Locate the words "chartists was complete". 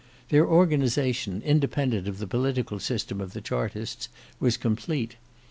3.41-5.15